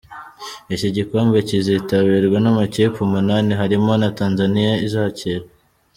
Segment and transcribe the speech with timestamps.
[0.73, 5.45] Iki gikombe kizitabirwa n’amakipe umunani harimo na Tanzania izakira.